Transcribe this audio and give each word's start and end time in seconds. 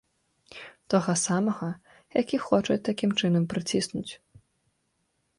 Тога 0.93 1.13
самага, 1.25 1.67
які 2.21 2.39
хочуць 2.47 2.77
такім 2.87 3.11
чынам 3.21 3.43
прыціснуць. 3.53 4.13